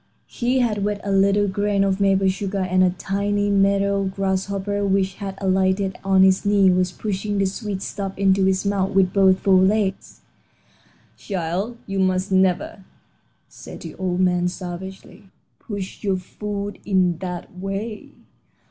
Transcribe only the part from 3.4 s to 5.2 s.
meadow grasshopper which